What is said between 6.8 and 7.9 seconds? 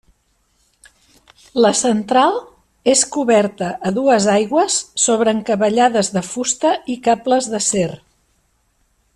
i cables d'acer.